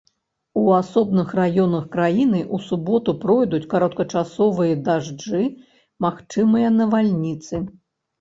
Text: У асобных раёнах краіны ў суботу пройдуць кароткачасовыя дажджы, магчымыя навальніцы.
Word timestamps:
У 0.59 0.61
асобных 0.75 1.27
раёнах 1.39 1.83
краіны 1.95 2.39
ў 2.43 2.57
суботу 2.67 3.13
пройдуць 3.25 3.67
кароткачасовыя 3.73 4.79
дажджы, 4.87 5.43
магчымыя 6.07 6.73
навальніцы. 6.79 7.61